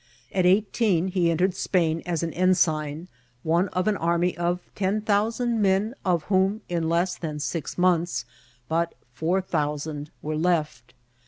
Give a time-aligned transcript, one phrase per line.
[0.31, 3.07] At eighteen he entered Spain as an ensign,
[3.43, 8.25] one of an army of ten thousand men, of whom, in less than six months,
[8.67, 10.95] but four thousand were left.